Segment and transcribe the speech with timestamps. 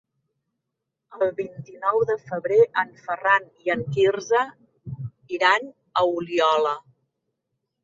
[1.17, 4.43] El vint-i-nou de febrer en Ferran i en Quirze
[5.39, 6.77] iran a Oliola.